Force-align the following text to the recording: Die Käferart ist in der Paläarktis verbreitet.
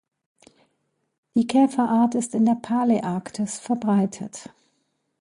Die 1.35 1.45
Käferart 1.45 2.15
ist 2.15 2.33
in 2.33 2.47
der 2.47 2.55
Paläarktis 2.59 3.59
verbreitet. 3.59 4.49